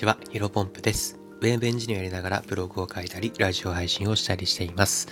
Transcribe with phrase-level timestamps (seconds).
[0.00, 1.18] ちは、ヒロポンプです。
[1.42, 5.08] ウェブエンジニアやりながらブログを書いたり、ラジオ配信をしたりしています。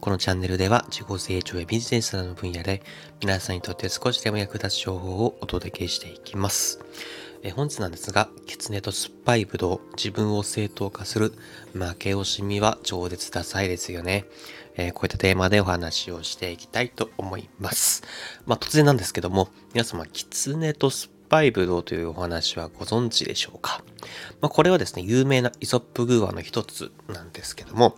[0.00, 2.82] このチャンネルでは自己成長やビジネスなどの分野で
[3.20, 6.80] 皆さんにとって少しでも役立つ情報をお届けしていきます。
[7.44, 11.32] え本日なんですが、キツネと酸っぱいブドウ、自分を正当化する
[11.72, 14.24] 負け惜しみは超絶ダサいですよね。
[14.74, 18.02] えー、こういったテーマでお話をしていきたいと思います。
[18.46, 23.82] まあ突然なんですけども、皆様、キツネと酸っぱいブドウというお話はご存知でしょうか、
[24.42, 27.96] まあ、これはですね、有名なイソップグーアの一つなんですけども、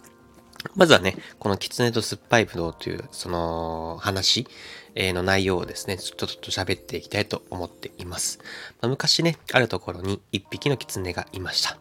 [0.76, 4.46] まずはね、このキツネと酸っぱいブドウというその話
[4.94, 8.38] の内容をですね、ちょっと喋っていきたいと思っています。
[8.80, 11.76] まあ、昔ね、あるところに一匹のキツネがいました。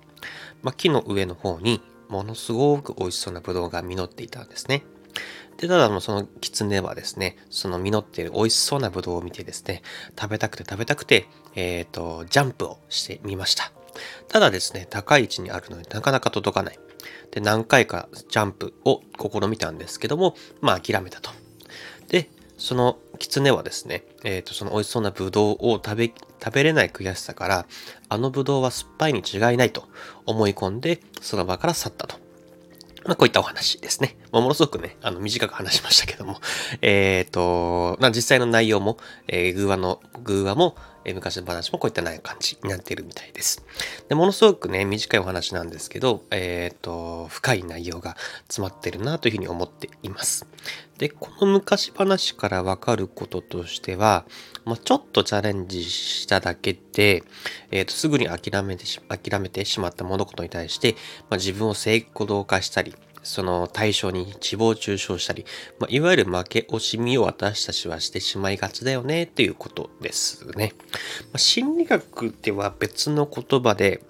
[0.63, 4.83] まあ、木の上の方にものすごく美味しそうなブドウが実っていたんですね。
[5.63, 9.81] で、ただのその狐はですね、その実っている美味しそうなブドウを見てですね、
[10.19, 13.71] 食べたくて食べたくて、えっ、ー、と、ジャンプをしてみました。
[14.27, 16.79] ただですね、高い位置にあるのでなかなか届かない。
[17.31, 21.31] で、何回かジャンプを試みたんですけども、まあ諦めたと。
[22.09, 26.07] で、その狐はですね、えっ、ー、と、その美味しそうなブドウを食べ、
[26.43, 27.65] 食べれない悔しさから、
[28.09, 29.87] あのブドウは酸っぱいに違いないと
[30.25, 32.22] 思い込んで、その場から去ったと。
[33.05, 34.17] まあ、こういったお話ですね。
[34.31, 36.39] まあ、ものすごくね、あの、短く話しましたけども、
[36.81, 43.63] えっ、ー、と、まあ、実際の内容も、えー、偶話の、偶話も、え、昔の話もこういったない感じになっているみたいです。
[44.09, 50.45] で、ものすごくね、短いお話なんですけど、えっ、ー、と、深い内容が詰まってるなというふうに思っています。
[50.97, 54.25] で、この昔話からわかることとしては、
[54.65, 57.23] まあ、ちょっとチャレンジしただけで、
[57.71, 60.93] えっ、ー、と、すぐに諦めてし、諦めてしまった物事に対して、
[61.29, 65.45] まあ、自分を成功化したり、その対象に誹謗中傷したり、
[65.79, 70.73] まあ、いわゆる負け惜しみを私たちはしてしまいがちだよねっていうことですね。
[70.81, 70.87] ま
[71.35, 74.03] あ、心理学では別の言葉で、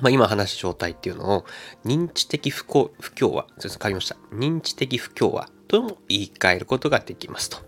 [0.00, 1.44] まあ、今話した状態っていうのを
[1.84, 4.16] 認知的不幸不協和、ちょっと変わりました。
[4.32, 7.58] 認知的不協和とも言い換えることができますと。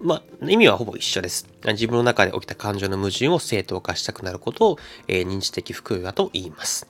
[0.00, 1.48] まあ、意味はほぼ一緒です。
[1.64, 6.88] 自分の中で起きた感情の矛盾を正当化したくなることを、えー、認知的不協和と言います。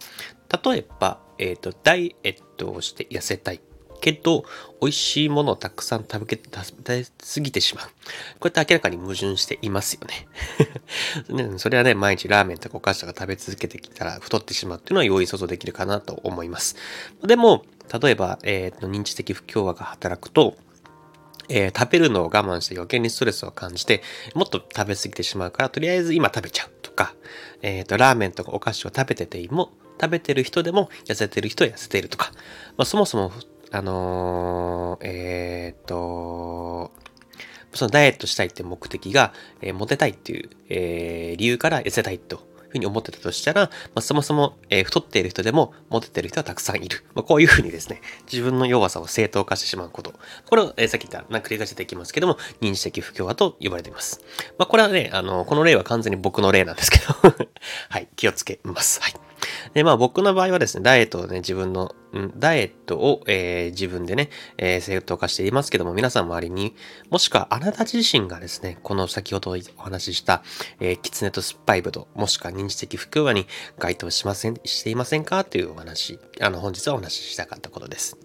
[0.65, 3.61] 例えば、えっ、ー、と、ダイエットをして痩せたい。
[4.01, 4.45] けど、
[4.81, 7.87] 美味しいものをたくさん食べ食べすぎてしまう。
[8.41, 10.29] こうやって明らかに矛盾していますよね
[11.29, 11.51] ね。
[11.59, 16.77] それはね、毎日ラーメンとかお菓子とか食べ続けてきたら太ってしまうっていうのは容易想像できるかなと思います。
[17.25, 17.65] でも、
[18.01, 20.57] 例えば、えっ、ー、と、認知的不協和が働くと、
[21.49, 24.03] えー、食べるのを我慢して余計にストレスを感じて、
[24.35, 27.15] もっと食べ過ぎてしまうから、とりあえず今食べちゃうとか、
[27.63, 29.71] えっ、ー、と、ラーメンとかお菓子を食べてても、
[30.03, 32.33] 食べてる人でも痩せてる人は痩せているとか、
[32.77, 33.31] まあ、そもそも、
[33.71, 36.91] あのー、えっ、と、
[37.73, 47.05] そのダイエットしたいって目的が、えー、モテたいっていう、えー、理由から痩せたいとふうに思ってたとしたら、まあ、そもそも、えー、太っている人でもモテてる人はたくさんいる。
[47.15, 50.15] まあ、こういうふうにですね、自分の弱さを正当化してしまうこと。
[50.49, 54.21] これを、えー、さっき言った、繰り返しできますけども、認知的不協和と呼ばれています。
[54.59, 57.05] まあ、これはね、あの、この例は完全に僕の例なんですけど
[57.91, 59.01] はい、気をつけます。
[59.03, 59.15] はい。
[59.75, 66.75] で、まあ僕の場合はですね、ダイエットをね、自分の、うん、ダイエットを、えー、自分でね、えー、正当化していますけども、皆さん周りに、
[67.11, 70.43] もしくはあなた自身がですね、この先ほどお話しした、
[70.81, 73.47] えー、キツネと酸っぱいブドウ、もしくは認知的不協和に
[73.79, 75.45] 該当しません、していませんか？
[75.45, 78.17] というお話、あの、本日はお話ししたかったことです。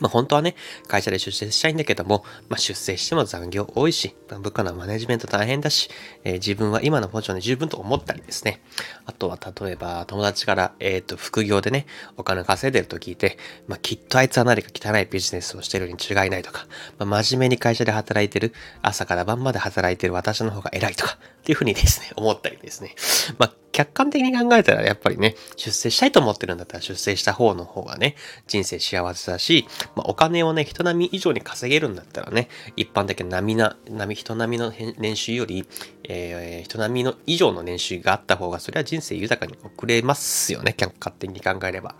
[0.00, 0.54] まあ本当はね、
[0.86, 5.90] 会社で出世したいんだけども、まあ出世しても残業多いしま、部下のマネジメント大変だし、
[6.24, 8.60] えー、自分は今のポジションで十分と思ったりですね。
[9.06, 16.66] あとは例えば友達から、えっ、ー、と、副業でね、お金稼いでると聞いて、まあきっとあいつは何か汚いビジネスをしてるに違いないとか、
[16.98, 22.94] まあ真面目に会社で働いてる、朝から晩まで働いてる私の方が偉いとか、っていうふうにですね、思ったりですね。
[23.38, 28.16] まあ客観的に考えたらやっぱりね、出世したいと思ってるんだったら出世した方の方がね、
[28.46, 35.66] 人生幸せだし、まあ、お金をね、人並み以上に稼げるんだったらね、一般的な並な、並、人並みの年収より、
[36.04, 41.94] えー、人並みの以上の年収があった方が、それは人生豊かに送れますよね、客観的に考えれば。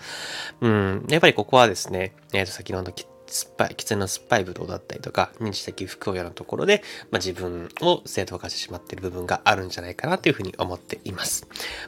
[0.60, 2.92] うん、やっぱりここはですね、えっ、ー、と、先ほど
[3.28, 11.46] 酸っぱい、喫煙の酸っぱいブドウだったりとか、認知的不協和のところで、まあ、自分を正当化してしまっている部分があるんじゃないかなというふうに思っています。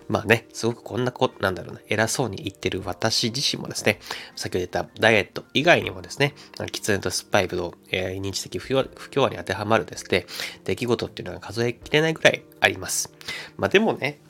[0.08, 4.00] まあね、すごくこんなこ、なんだろうな、偉そうに言ってる私自身もですね、
[4.36, 8.68] 先ほど言ったダイエット以外にもですね、喫煙と酸っぱいブドウ、えー、認知的不
[9.10, 10.26] 協和に当てはまるですね、
[10.64, 13.12] 出来事っていうのが数えきれないぐらいあります。
[13.56, 14.20] まあでもね、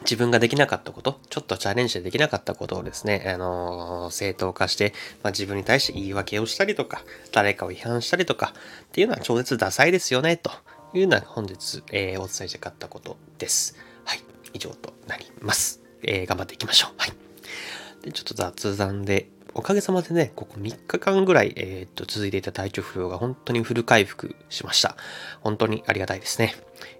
[0.00, 4.92] 自分ができなかったこと、ちょっとチャレンジでできなかったことをですね、あのー、正当化して、
[5.22, 7.02] まあ、自分に対して言い訳をしたりとか、
[7.32, 10.50] 誰かを批判したりとか、っていうのは超絶ダサいですよね、と
[10.94, 13.76] いうのは本日、えー、お伝えしたかったことです。
[14.04, 14.20] はい、
[14.54, 15.80] 以上となります。
[16.02, 16.94] えー、頑張っていきましょう。
[16.96, 17.12] はい。
[18.02, 24.96] で、ちょっと雑談で、おかげさまでね、ここ3日間ぐらい、えー、っと、続いていた体調不良が本当にフル回復しました。
[25.42, 26.54] 本当にありがたいですね。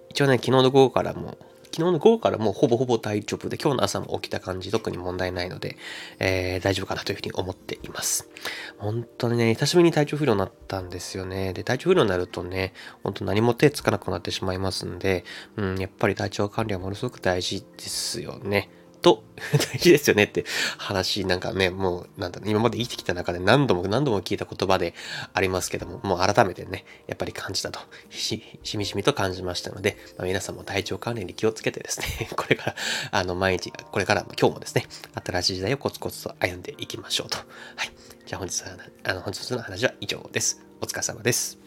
[0.09, 1.37] 一応ね、昨日の午後からも
[1.73, 5.77] 昨日の午後からもうほぼほぼ大丈夫で、今日の朝も起きた感じ、特に問題ないので、
[6.19, 8.29] えー、大丈夫かなというふうに思っています。
[8.77, 11.51] 本当にね、久しぶりに体調不良になったんですよね。
[11.53, 15.25] で、体調不良になるとね、本当何も手つかなくなってしまいますんで、
[15.57, 18.69] うん、やっぱり体調管理はものすごく大事ですよね。
[19.03, 19.23] と
[19.73, 20.45] 大事ですよねって
[20.79, 24.95] 話なんかね、もうなんだ、今まで生きてきた中で何度も何度も聞いた言葉で
[25.33, 27.79] ありますけども、もう改めてね、やっぱり感じたと、
[28.09, 32.75] し、しみしみと感じましたので、まあ、皆さんも体調管理に気をつけてですね、 これから、
[33.11, 34.87] あの、毎日、これからも今日もですね、
[35.23, 37.37] 新しい時代をコツコツと歩んでいきましょうと。
[37.37, 37.43] は
[37.83, 37.91] い。
[38.25, 40.61] じゃあ本日は、あの、本日の話は以上です。
[40.81, 41.57] お疲れ様です。